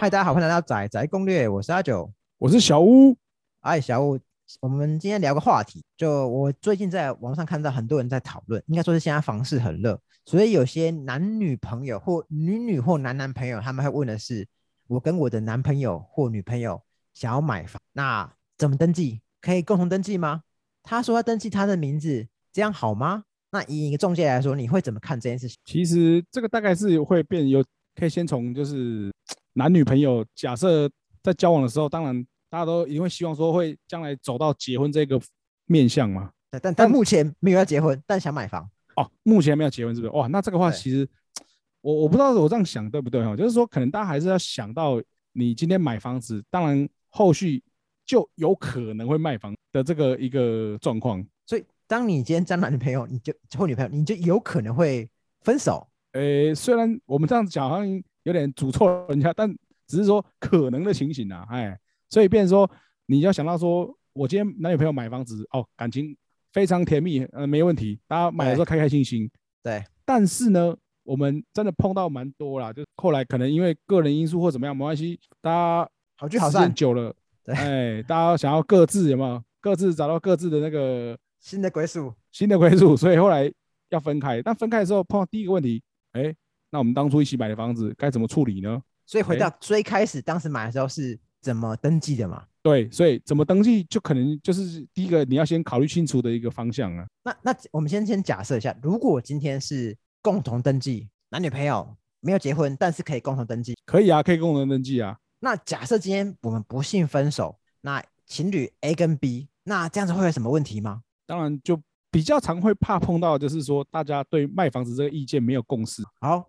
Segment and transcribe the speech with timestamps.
[0.00, 2.08] 嗨，大家好，欢迎来到仔仔攻略，我是阿九。
[2.38, 3.16] 我是小屋，
[3.62, 4.16] 哎，小屋，
[4.60, 14.46] 我们今天聊个话题，就我最近在网上看到很多人在讨论，应该说是现在房市很热，所以有些男女朋友或女女或男男朋友，他们会问的是，
[14.86, 16.80] 我跟我的男朋友或女朋友
[17.12, 19.20] 想要买房，那怎么登记？
[19.40, 20.42] 可以共同登记吗？
[20.84, 23.24] 他说要登记他的名字，这样好吗？
[23.50, 25.56] 那以一个中介来说，你会怎么看这件事情？
[25.64, 27.64] 其实这个大概是会变有，
[27.96, 29.12] 可以先从就是
[29.58, 30.88] 男女朋友，假设
[31.20, 35.20] 在交往的时候，当然大家都一定会希望说会将来走到结婚这个
[35.66, 36.30] 面向嘛。
[36.48, 38.70] 但但但目前没有要结婚，但想买房。
[38.94, 40.12] 哦，目前没有结婚是不是？
[40.12, 41.06] 哇，那这个话其实
[41.82, 47.60] 我我不知道我这样想对不对哈，就是说可能大家还是要想到你今天买房子，当然后续
[48.06, 51.20] 就有可能会卖房的这个一个状况。
[51.46, 55.84] 所以当你今天交男女朋友，你就或女朋友，你就有可能会分手。
[56.12, 59.50] 诶，虽然我们这样子讲好像有点诅咒人家，但
[59.86, 61.78] 只是说可能的情形啊，哎，
[62.10, 62.70] 所以变成说
[63.06, 66.14] 你要想到说，我今天男女朋友买房子哦，感情
[66.52, 69.30] 非常甜蜜，呃，没问题，大家买的时候开开心心。
[69.62, 82.12] 对，但是呢，我们真的碰到蛮多啦，就后来可能因为个人因素或怎么样，没关系，大家好聚好散，久了，对哎，大家想要各自有没有各自找到各自的那个新的归宿。
[82.30, 83.50] 新的归宿，所以后来
[83.88, 84.42] 要分开。
[84.42, 85.82] 但分开的时候碰到第一个问题，
[86.12, 86.34] 哎，
[86.70, 88.80] 那我们当初一起买的房子该怎么处理呢？
[89.06, 92.44] 所以回哎到最开始，当时买的时候是怎么登记的嘛？
[92.62, 97.06] 对，所以怎么登记就可能就是第一个你要先考虑清楚的一个方向啊。
[97.24, 105.16] 那那我们先先假设一下，如果今天是共同登记，男女朋友没有结婚，但是可以共同登记，可以啊，可以共同登记啊。
[105.40, 111.00] 那假设今天我们不幸分手，那情侣 A 跟 B，那这样子会有什么问题吗？
[111.24, 111.80] 当然就
[112.10, 116.02] 比较常会怕碰到，就是说大家对卖房子这个意见没有共识。
[116.20, 116.44] 好我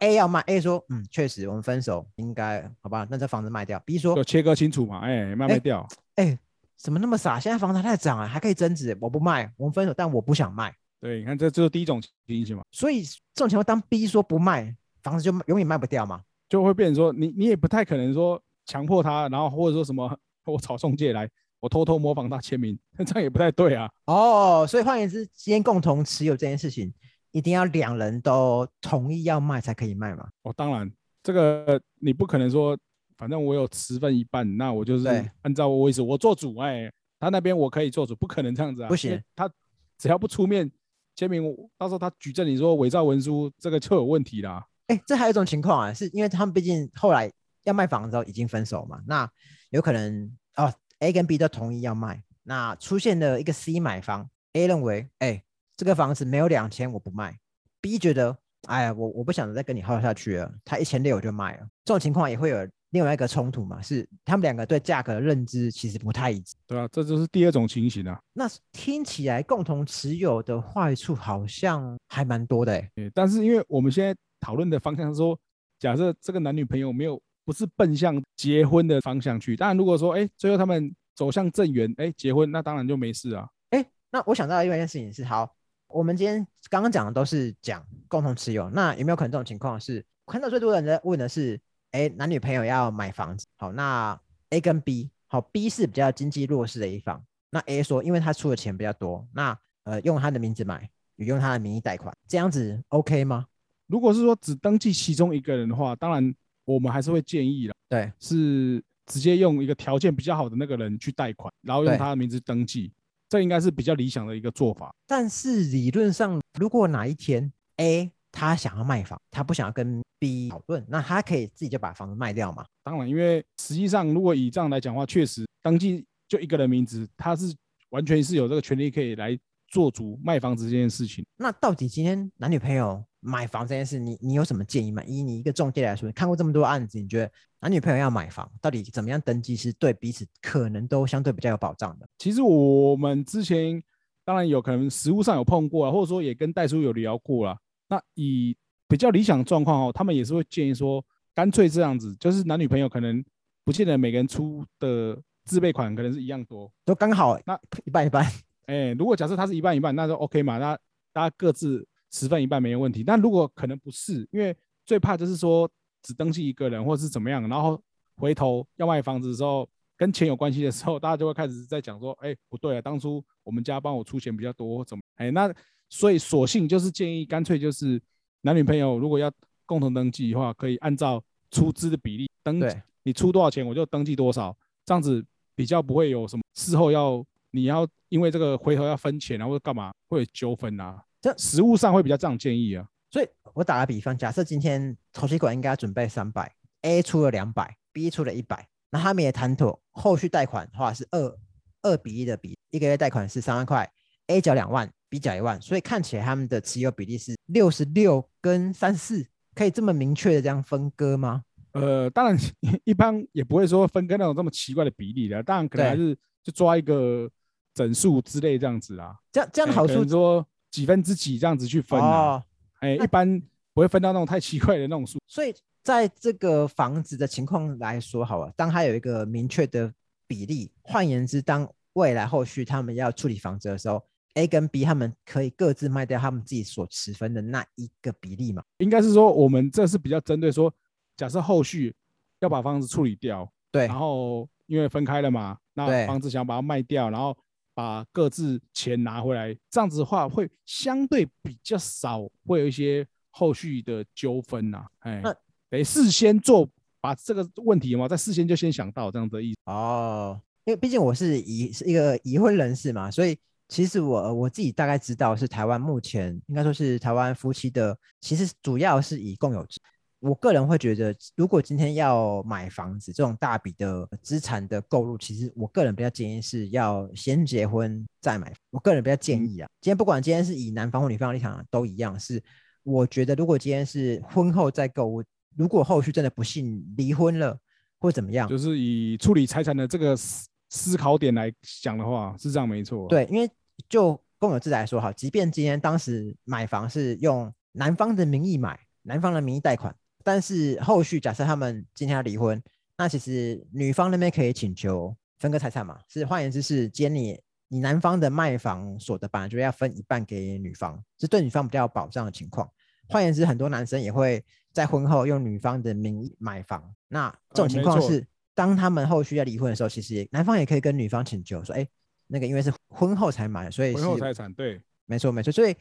[0.00, 3.78] ，A 要卖，A 说，嗯，确实我们分手应该好吧，那这房子卖掉。
[3.80, 5.86] B 说就，切割清楚嘛，哎，卖哎卖掉。
[6.16, 6.38] 哎，
[6.76, 7.40] 怎么那么傻？
[7.40, 10.74] 现在房子还在涨啊，还可以增值，我不卖，我们分手，但我不想卖。
[11.00, 16.22] 对，你看这就是第一种情形嘛，所以这种情况，当 B 说不卖，房子就永远卖不掉嘛。
[16.48, 21.28] 就会变成说你你也不太可能说强迫他，然后或者说什么我找中介来，
[21.60, 23.88] 我偷偷模仿他签名， 这样也不太对啊。
[24.06, 26.92] 哦，所以换言之，今天共同持有这件事情，
[27.32, 30.28] 一定要两人都同意要卖才可以卖嘛？
[30.42, 30.90] 哦，当然，
[31.22, 32.76] 这个你不可能说，
[33.16, 35.06] 反正我有十份一半，那我就是
[35.42, 39.50] 按照我意思，我做主，哎，他那边我可以做主，不可能这样子啊，不行他
[39.98, 40.70] 只要不出面
[41.14, 44.66] 签名，我到时候他举证你说伪造文书，这个就有问题啦。
[44.86, 47.30] 哎，这还有一种情况啊，是因为他们毕竟后来
[47.64, 49.30] 要卖房的时候已经分手嘛，那
[49.68, 55.44] 有可能哦，A 跟 B 都同意要卖，那出现了一个 C 买方，A 认为，哎，
[55.80, 57.34] 这个房子没有两千我不卖
[57.80, 58.36] ，B 觉得，
[58.66, 66.54] 哎呀，我我不想再跟你耗下去了，他一千六我就卖了，这种情况也会有另外一个冲突嘛，是他们两个对价格的认知其实不太一致。
[66.66, 68.20] 对啊，这就是第二种情形啊。
[68.34, 72.90] 那听起来共同持有的坏处好像还蛮多的哎。
[72.94, 75.34] 对，但是因为我们现在讨论的方向是说，
[75.78, 83.48] 假设这个男女朋友没有不是奔向结婚的方向去，当然如果说哎最后他们走向正缘，哎结婚，那当然就没事啊。
[83.70, 85.48] 哎，那我想到的另外一件事情是，好，
[85.92, 94.18] 我们今天刚刚讲的都是讲共同持有，那有没有可能这种情况是，看到最多人在问的是，哎，男女朋友要买房子，好，那
[94.50, 103.46] A 跟 B，好，B 是比较经济弱势的一方，那 A 说，因为他出的钱比较多，那呃用他的名字买，也用他的名义贷款，这样子 OK 吗？
[103.86, 106.34] 如果是说只登记其中一个人的话，当然
[106.64, 112.92] 我们还是会建议啦，对，是直接用一个条件比较好的那个人去贷款，然后用他的名字登记，
[113.30, 114.92] 这应该是比较理想的一个做法。
[115.06, 122.64] 但是理论上，如果哪一天 A 他想要卖房，他不想要跟 B 讨论，那他可以自己就把房子卖掉嘛？
[122.84, 127.54] 当然，因为实际上如果以这样来讲的话，确实登记就一个人名字，他是
[127.90, 131.24] 完全是有这个权利可以来做主卖房子这件事情。
[131.36, 135.02] 那到底今天男女朋友买房这件事，你你有什么建议吗？
[135.06, 137.30] 以你一个中介来说，你看过这么多案子，你觉得
[137.60, 142.08] 男女朋友要买房，到底怎么样登记是对彼此可能都相对比较有保障的？
[142.18, 143.82] 其实我们之前
[144.24, 147.58] 当然有可能实物上有碰过啊，或者说也跟代叔有聊过啦。
[147.88, 148.56] 那以
[148.88, 153.22] 比较理想的状况哦，他们也是会建议说，干脆这样子，就是男女朋友可能
[153.64, 156.72] 不见得每个人出的自备款可能是一样多。
[156.84, 158.24] 都刚好那一半一半，
[158.66, 160.78] 哎，如果假设他是一半一半，那就 OK 嘛，那
[161.12, 163.02] 大家各自十份一半没有问题。
[163.04, 165.70] 但如果可能不是，因为最怕就是说
[166.02, 167.80] 只登记一个人或者是怎么样，然后
[168.16, 175.02] 回头要卖房子的时候，跟钱有关系的时候，大家就会开始在讲说，哎，不对啊，当初我们家帮我出钱比较多，怎么？
[175.16, 175.52] 哎，那
[175.88, 178.00] 所以索性就是建议，干脆就是
[178.42, 179.30] 男女朋友如果要
[179.66, 185.24] 共同登记的话，可以按照出资的比例登记你出多少钱我就登记多少，这样子
[185.54, 191.02] 比较不会有什么事后要你要因为这个回头要分钱啊或者干嘛会有纠纷啊。
[191.20, 192.86] 这实物上会比较这样建议啊。
[193.10, 201.38] 所以我打个比方，假设今天投期款应该要准备三百，A 出了两百，B 出了一百，那他们也谈妥，后续贷款的话是二
[201.82, 203.90] 二比一的比，一个月贷款是三万块
[204.28, 211.42] ，A 缴两万，B 缴一万，所以看起来他们的持有比例是六十六跟三四，可以这么明确的这样分割吗？
[211.72, 212.36] 呃，当然
[212.84, 217.30] 一般也不会说分割那种这么奇怪的比例的，当然可能还是就抓一个
[217.74, 219.16] 整数之类这样子啦。
[219.32, 222.36] 这样这样的好处说几分之几这样子去分啊。
[222.36, 222.44] 哦，
[222.80, 223.40] 哎、一般
[223.74, 225.18] 不会分到那种太奇怪的那种数。
[225.26, 229.92] 所以在这个房子的情况来说，好了，当它有一个明确的
[230.26, 234.02] 比例，换言之，当未来后续他们要处理房子的时候
[234.34, 238.62] ，A 跟 B 他们可以各自卖掉他们自己所持分的那一个比例嘛？
[238.78, 240.72] 应该是说我们这是比较针对说，
[241.16, 241.94] 假设后续
[242.38, 247.36] 要把房子处理掉，对然后因为分开了嘛，那房子想把它卖掉，然后
[247.80, 254.84] 把各自钱拿回来，这样子的话会相对比较少，会有一些后续的纠纷呐。
[254.98, 255.34] 哎那，
[255.70, 256.68] 得事先做
[257.00, 259.58] 把这个问题嘛，在事先就先想到这样的意思。
[259.64, 263.34] 哦，因为毕竟我是已是一个已婚人士嘛，所以
[263.68, 269.80] 其实我我自己大概知道是台湾目前应该说是台湾夫妻的，其实主要是以共有制。
[270.20, 278.52] 我个人会觉得，如果今天要买房子这种大笔的资产的购入，其实我个人比较建议是要先结婚再买。
[278.70, 282.42] 我个人比较建议啊，今天不管今天是以男方或女方的立场都一样，是
[282.82, 285.24] 我觉得如果今天是婚后再购物，
[285.56, 287.58] 如果后续真的不幸离婚了
[287.98, 291.52] 或怎么样，就是以处理财产的这个思思考点来
[291.82, 293.50] 讲的话，是这样没错。，对，因为
[293.88, 302.62] 就公有制来说哈，即便今天当时买房是用男方的名义买，男方的名义贷款，但是后续假设他们今天要离婚，
[302.96, 305.98] 那其实女方那边可以请求分割财产嘛？
[306.08, 312.70] 是换言之是，今天你你男方的卖房所得本来就要分一半给女方，是对女方比较有保障的情况。
[313.08, 316.94] 换言之，很多男生也会在婚后用女方的名义买房。
[317.08, 318.24] 那这种情况是，
[318.54, 321.86] 当他们后续要离婚的时候，其实也男方也可以跟女方请求说，哎，
[322.26, 324.80] 那个因为是婚后才买，所以婚后是财产对。
[325.06, 325.50] 没错没错。
[325.50, 325.74] 所以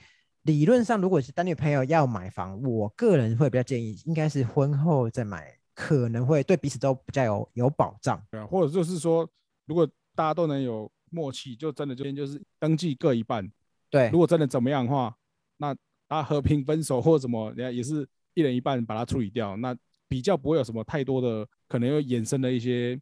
[0.44, 8.22] 理论上，如果是男女朋友要买房，我个人会比较建议，应该是婚后再买，可能会对彼此都比较有有保障。
[8.32, 9.30] 对啊，或者就是说，
[9.66, 13.50] 如果大家都能有默契，就真的就就是登记各一半。
[13.90, 15.16] 对如果真的怎么样的话，
[15.58, 15.74] 那
[16.08, 19.76] 大家和平分手或者什么，人家也是一人一半把它处理掉，那
[20.08, 23.00] 比较不会有什么太多的可能又衍生的一些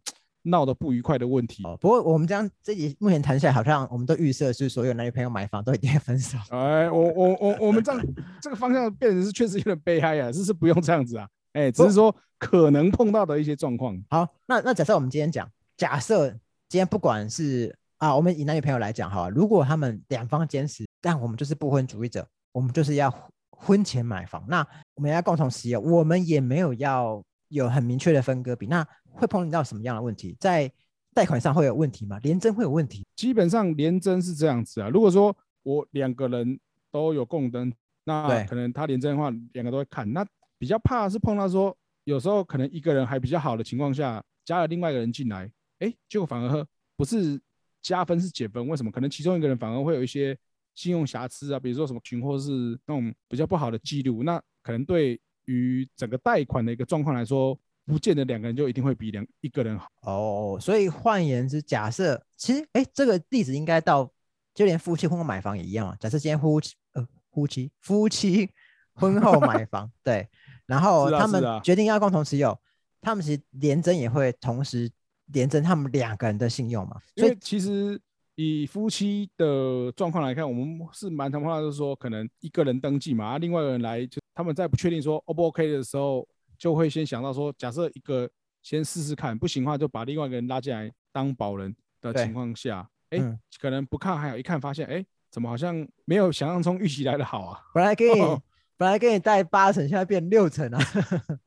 [0.50, 1.64] 闹得不愉快的问题。
[1.64, 6.38] 哦，不过我们这样这集目前谈下来，好像我们都预设是所有男女朋友买房都一定会分手。
[6.50, 8.02] 哎，我我我我们这样
[8.42, 13.98] 这个方向变成是确实有点悲哀啊，是是不用这样子啊，哎，只是说可能碰到的一些状况。
[14.10, 16.30] 好，那那假设我们今天讲，假设
[16.70, 23.22] 今天不管是啊，我们以男女朋友来讲哈，如果他们两方坚持，但我们就是不婚主义者，我们就是要婚
[23.60, 28.86] 婚前买房，那我们要共同持有，我们也没有要有很明确的分割比，那
[29.18, 30.36] 会碰到什么样的问题？
[30.40, 30.72] 在
[31.14, 32.20] 贷款上会有问题吗？
[32.20, 33.06] 联征会有问题？
[33.16, 36.60] 基本上联征是这样子啊，如果说我两个人
[36.92, 37.74] 都有共登，
[38.04, 40.12] 那可能他联征的话，两个都会看。
[40.14, 40.26] 那
[40.60, 47.42] 比较怕是碰到说，有时候可能一个人还比较好的情况下，加了另外一个人进来，哎，结果反而不是
[47.82, 48.92] 加分是减分，为什么？
[48.92, 50.38] 可能其中一个人反而会有一些
[50.76, 57.58] 信用瑕疵啊，比如说什么群或是那种比较不好的记录，那可能对于整个贷款的一个状况来说，
[57.88, 59.88] 不见得两个人就一定会比两一个人好。
[60.02, 64.12] 哦，所以换言之，假设其实哎，这个例子应该到
[64.54, 65.96] 就连夫妻婚后买房也一样啊。
[66.00, 68.50] 假设今天夫妻呃夫妻夫妻
[68.94, 70.28] 婚后买房， 对，
[70.66, 72.60] 然后他们决定要共同持有，
[73.00, 74.92] 他们其实连征也会同时
[75.28, 77.00] 连征他们两个人的信用嘛。
[77.16, 77.98] 所以其实
[78.36, 88.30] 以夫妻的状况来看，我们是蛮常碰到，就是说可能一个人登记嘛，啊，另外一个人来，就他们在不确定说 O 不 OK 的时候，就会先想到说，假设一个
[88.62, 97.62] 先试试看，不行的话就把另外一个人拉进来当保人的情况下，哎、嗯可能不看还有，一看发现，哎，怎么好像没有想象中预期来的好啊？
[97.74, 98.42] 本来给你哦
[98.76, 100.80] 本来给你带八成，现在变六成啊。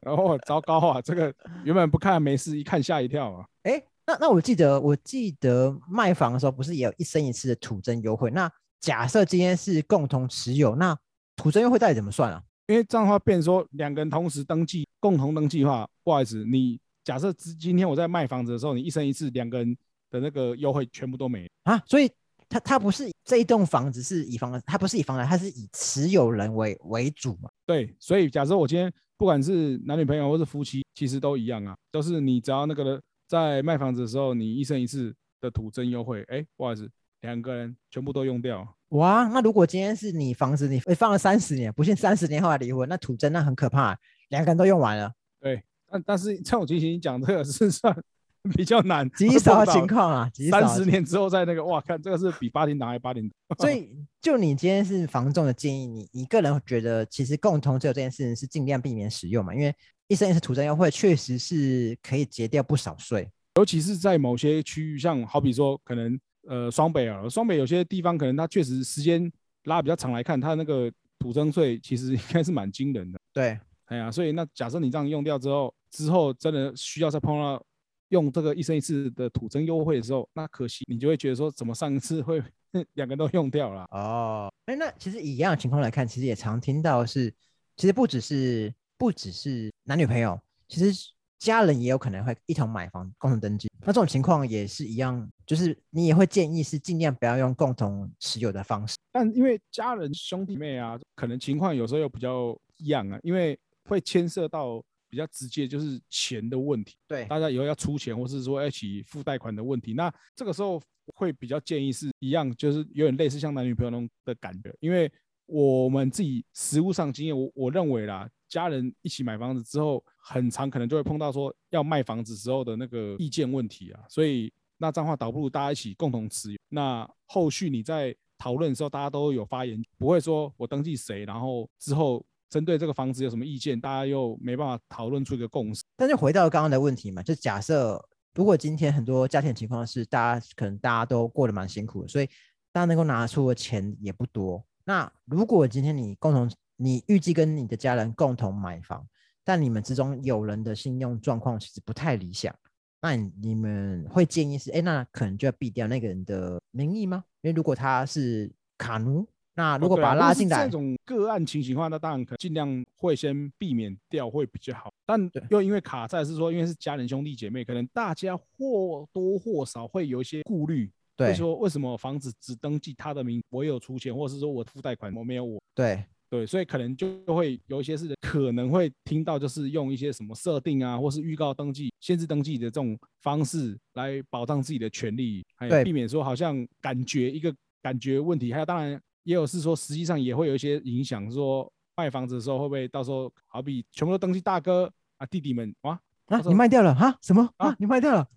[0.00, 1.32] 然 后糟糕啊，这个
[1.64, 3.46] 原本不看没事，一看吓一跳啊。
[3.62, 8.30] 哎，那那我记得我记得卖房的时候，不是也有一生一次的土增优惠？
[8.30, 8.50] 那
[8.80, 10.96] 假设今天是共同持有，那
[11.36, 12.42] 土增优惠到底怎么算啊？
[12.70, 19.76] 因为这样的话，变成说两个人同时登记，共同登记的话，不好意思，你假设今今天我在卖房子的时候，你一生一次，两个人
[20.08, 21.50] 的那个优惠全部都没。
[21.64, 22.08] 啊，所以
[22.48, 27.50] 他他不是这一栋房子是以房，他不是以房来，它是以持有人为为主嘛？
[27.66, 36.88] 对，所以假设我今天不管是男女朋友或是夫妻，其实都一样啊，就是你只要那个在卖房子的时候，你一生一次的土增优惠，哎，不好意思，
[37.22, 38.66] 两个人全部都用掉。
[38.90, 43.96] 哇，那如果今天是你房子你放了三十年，不信三十年后来离婚，那土增那很可怕，
[44.30, 45.12] 两个人都用完了。
[45.40, 47.94] 对，但但是这种情形讲这个是算
[48.56, 53.30] 比较难，极少情况啊，三十年之后再那个哇，看这个是比八零档还八零。
[53.58, 59.72] 所以就你今天是房仲的建议，你一个人觉得其实共同持有这件事情是尽量避免使用嘛，因为
[60.08, 66.18] 一生一世土增优惠确实是可以节掉不少税，尤其是在某些区域，像好比说可能。
[66.46, 69.30] 呃，双北啊，双北有些地方可能它确实时间
[69.64, 73.18] 拉比较长来看，它那个土增税其实 应该是蛮惊人的。
[73.32, 77.62] 对，哎呀，所以那假设你这样用掉之后，之后真的需要再碰到
[78.08, 82.42] 用这个一生一次的土增优惠的时候，那可惜你就会觉得说，怎么上一次会
[82.94, 83.84] 两个都用掉了？
[83.90, 87.32] 哦，哎，那其实以一样的情况来看，其实也常听到是，
[87.76, 91.10] 其实不只是不只是男女朋友，其实。
[91.40, 98.96] 家人也有可能会一同买房共同登记，那这种情况也是一样，就是你也会建议是尽量不要用共同持有的方式。
[99.10, 106.94] 但因为家人兄弟妹啊，可能情况有时候又比较一样啊，因为会牵涉到比较直接就是钱的问题。
[107.08, 110.78] 对，大家以后要出钱，或是说一起付贷款的问题，那这个时候
[111.14, 115.10] 会比较建议是一样，就是有点类似像男女朋友那种的感觉，因为
[115.50, 118.28] 我们自己实物上经验，我我认为啦。
[118.48, 126.58] 家人一起买房子之后，很长可能就会碰到说要卖房子时候的那个意见问题啊，所以那这样话倒不如大家一起共同持有。
[126.68, 135.84] 那后续你在讨论的时候，大家都有发言，不会说我登记谁，然后之后针对这个房子有什么意见，大家又没办法讨论出一个共识。
[135.96, 138.04] 但是回到刚刚的问题嘛，就假设
[138.34, 142.26] 如果今天很多家庭情况是大家可能大家都过得蛮辛苦的，所以
[142.72, 144.64] 大家能够拿出的钱也不多。
[144.84, 149.06] 那如果今天你共同你预计跟你的家人共同买房，
[149.44, 152.54] 但你们之中有人的信用状况其实不太理想，
[153.02, 157.24] 那你们会建议是，哎，那可能就要避掉那个人的名义吗？
[157.42, 164.92] 因为如果他是卡奴，那如果把他拉进来，这种个案情形的话，那当然可尽量会先避免掉会比较好。
[165.04, 170.90] 但又因为卡在是说，因为是家人兄弟姐妹，可能大家或多或少会有一些顾虑，
[171.26, 176.04] 对，说为什么房子只登记他的名，我有出钱，或者是说我付贷款，我没有我，对。
[176.30, 188.52] 对，所以可能就会有一些是可能会听到，就是用一些什么设定啊，或是预告登记、限制登记的这种方式来保障自己的权利，还有避免说好像感觉一个感觉问题。
[188.52, 188.92] 还有当然
[189.24, 198.28] 也有是说，实际上也会有一些影响，说卖房子的时候会不会到时候好比全部都登记大哥啊弟弟们哇啊你卖掉了哈什么啊你卖掉了。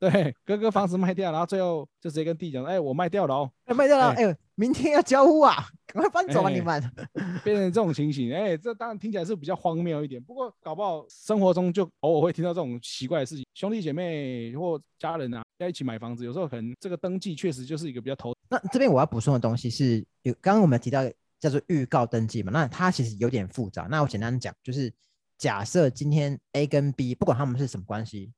[0.00, 5.54] 对，哥哥房子卖掉，然后最后就直接跟弟讲，哎，我卖掉了哦，卖掉了，哎，明天要交屋啊，
[5.86, 6.82] 赶快搬走啊，你们，
[7.44, 18.34] 变成这种情形，哎，这当然听起来是比较荒谬一点，不过搞不好生活中就偶尔会听到这种奇怪的事情，兄弟姐妹或家人啊要一起买房子，有时候可能这个登记确实就是一个比较头。
[18.48, 21.02] 那这边我要补充的东西是有，刚刚我们提到
[21.38, 24.90] 叫做预告登记嘛，那它其实有点复杂，那我简单讲，就是
[25.36, 28.32] 假设今天 A 跟 B 不管他们是什么关系，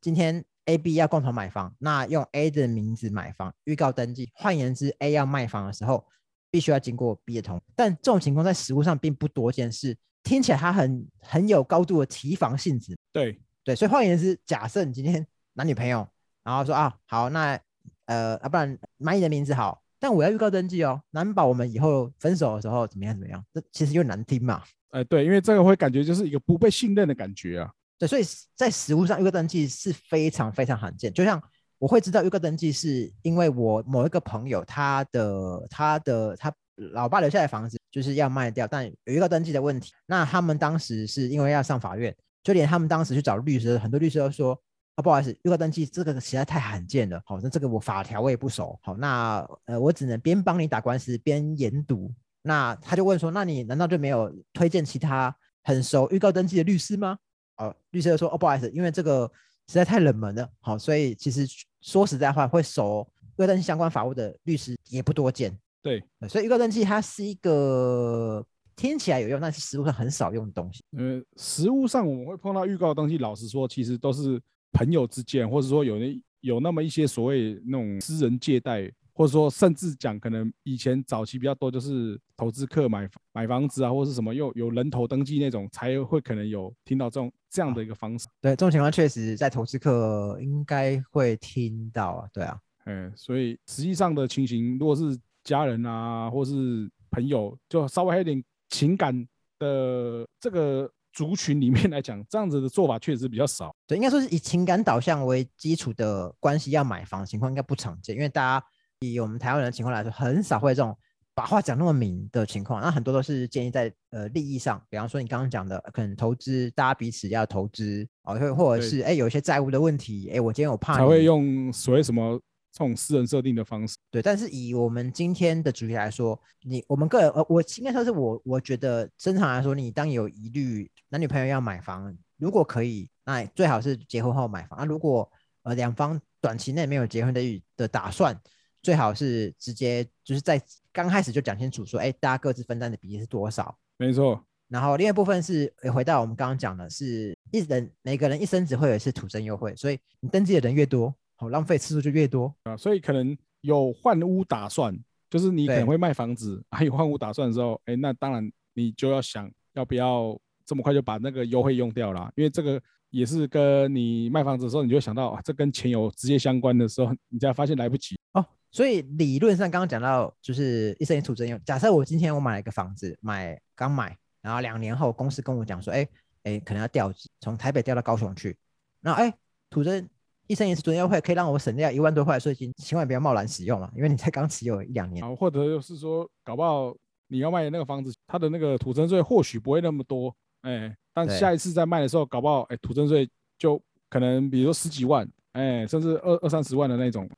[0.00, 0.44] 今天。
[0.66, 4.30] A、B 要共同买房，那用 A 的名字买房，预告登记。
[4.34, 6.06] 换言之，A 要卖房的时候，
[6.50, 7.60] 必须要经过 B 的同意。
[7.76, 12.96] 但这种情况在实物上并不多见，是听起来它很很有高度的提防性质。
[13.12, 16.06] 对对，所以换言之，假设你今天男女朋友，
[16.42, 17.60] 然后说啊好，那
[18.06, 23.44] 呃啊不然买你的名字好，但我要预告登记哦，难保我们以后分手的时候怎么样怎么样？
[23.52, 24.62] 这其实又难听嘛。
[24.90, 27.70] 哎对，因为这个会感觉就是一个不被信任的感觉啊。
[27.98, 28.22] 对，所以
[28.56, 31.12] 在实物上，预告登记是非常非常罕见。
[31.12, 31.40] 就像
[31.78, 36.52] 我会知道预告登记，是因为我某一个朋友，他的他的他
[36.92, 39.92] 老爸留下来房子就是要卖掉，但有预告登记的问题。
[40.06, 44.60] 那他们当时是因为要上法院，就连他们当时去找律师，很多律师都说
[44.96, 47.20] 啊，不好意思，预告登记这个实在太罕见了。
[47.24, 48.78] 好，那这个我法条我也不熟。
[48.82, 52.12] 好，那呃，我只能边帮你打官司边研读。
[52.42, 57.18] 那他就问说，那你难道就没有推荐其他很熟预告登记的律师吗？
[57.56, 59.30] 哦，律师说：“哦，不好意思，因为这个
[59.66, 61.46] 实在太冷门了，好，所以其实
[61.80, 63.06] 说实在话，会熟
[63.36, 65.56] 预告登记相关法务的律师也不多见。
[65.82, 68.44] 对，所以预告登记它是一个
[68.74, 70.82] 听起来有用，但是实物上很少用的东西。
[70.96, 74.40] 呃，实物上我们会碰到预告登记，老实说，其实都是
[74.72, 88.26] 朋友之间，或者说有那有那么一些所谓那种私人借贷。”或者说，甚至讲，可能以前早期比较多，就是投资客买买房子啊，或者是什么，又有人头登记那种，才会可能有听到这种这样的一个方式。
[88.40, 92.28] 对，这种情况确实在投资客应该会听到啊。
[92.32, 99.14] 对啊，嗯，所以实际上的情形，如果是家人啊，或是朋友，就稍微有点情感
[99.60, 103.72] 的这个族群里面来讲，这样子的做法确实比较少。
[103.86, 108.66] 对，应该说是以情感导向为基础的关系要买房的情况应该不常见，因为大家
[109.12, 110.96] 以我们台湾人的情况来说，很少会这种
[111.34, 112.80] 把话讲那么明的情况。
[112.80, 122.40] 那很多都是建议在呃利益上，比方说你刚刚讲的，可能投资大家彼此要投资哦，或或者是哎有一些债务的问题，哎我今天我怕才会用所谓什么
[122.72, 123.96] 这种私人设定的方式。
[124.10, 134.78] 对，但是以我们今天的主题来说，你我们个人，呃，我应该说是我，我觉得正常来说，你当有疑虑，男女朋友要买房，如果可以，那最好是结婚后买房。
[134.78, 135.28] 啊，如果
[135.62, 138.38] 呃两方短期内没有结婚的预的打算，
[138.84, 140.60] 最好是直接就是在
[140.92, 143.76] 刚开始就讲清楚说，哎，大家各自分担的比例是多少。
[143.96, 152.54] 没错，然后另外一部分是呃回到我们刚刚讲的，是一人每个人一生只会有一次土增优惠，所以你登记的人越多，好、浪费次数就越多。
[152.64, 154.94] 啊，所以可能有换屋打算，
[155.30, 168.16] 就是你可能对会卖房子，还有换屋打算的时候，哎，那当然你就要想要不要这么快就把那个优惠用掉啦，因为这个也是跟你卖房子的时候，你就会想到啊，这跟钱有直接相关的时候，你才发现来不及。
[168.32, 171.58] 哦，所以理论上刚刚讲到，就是一生一土增用。
[171.64, 176.04] 假设我今天我买了一个房子，买刚买，然后两年后公司跟我讲说，哎
[176.42, 178.56] 哎，可能要调职，从台北调到高雄去。
[179.00, 179.32] 然后哎，
[179.70, 180.08] 土增
[180.48, 185.24] 一生一次土增优惠可以让我省掉一万多块税金，千万不要贸然使用了，因为你才刚持有一两年。
[185.24, 186.92] 啊，或者就是说，搞不好
[187.28, 197.30] 你要卖的那个房子，它的那个土增税或许不会那么多，哎，但下一次再卖的时候，搞不好哎土增税就可能比如说十几万，哎，甚至二二三十万的那种。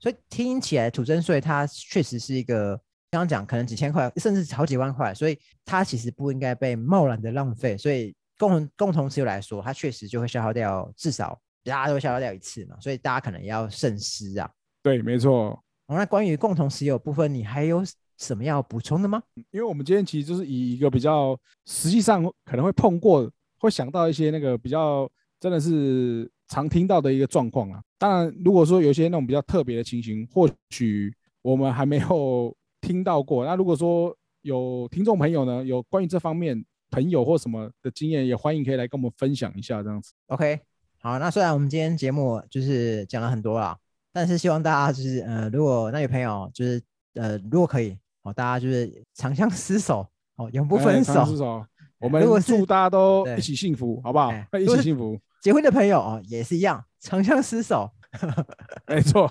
[0.00, 2.76] 好，所以听起来土增税它确实是一个，
[3.10, 7.76] 刚刚讲可能几千块，甚至好几万块，所以它其实不应该被贸然的浪费。
[7.76, 14.50] 所以共同共同持有来说，它确实就会消耗掉至少大家都会消耗掉一次嘛，所以大家可能要慎思啊。
[14.82, 15.50] 对，没错。
[15.86, 17.84] 好，那关于共同持有部分，你还有
[18.16, 19.22] 什么要补充的吗？
[19.50, 27.82] 因为我们今天其实就是以一个比较实际上可能会碰过，会想到一些那个比较真的是常听到的一个状况啊。
[28.00, 33.44] 当然，如果说有些那种比较特别的情形，或许我们还没有听到过。
[33.46, 40.14] 那如果说有听众朋友呢，有关于这方面朋友或什么的经验，也欢迎可以来跟我们分享一下这样子。
[40.28, 40.58] OK，
[40.98, 43.76] 好，那虽然我们今天节目就是讲了很多啦，
[44.14, 46.80] 但是希望大家就是呃，如果那有朋友就是
[47.16, 51.12] 呃，如果可以，哦，大家就是长相厮守，哦，永不哎分手。
[51.12, 51.66] 长厮守
[51.98, 54.48] 我们祝大家都一起幸福，好不好哎？
[54.58, 57.90] 一起幸福，结婚的朋友哦，也是一样，长相厮守。
[58.88, 59.30] 没错。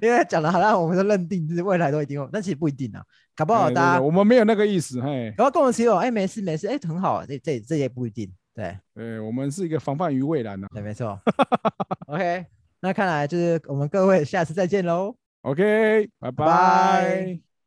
[0.00, 3.02] 因为讲的好像我们都认定就是未来都一定有，但其实不一定啊，
[3.34, 5.30] 搞不好大家对我们没有那个意思，嘿。
[5.36, 8.32] 搞不好共同持有，哎，没事没事，哎，很好啊，这这这也不一定。
[8.54, 11.20] 对对，我们是一个防范于未然的、对，没错。
[12.06, 12.46] OK，
[12.80, 15.14] 那看来就是我们各位下次再见喽。
[15.42, 17.47] OK，拜拜拜。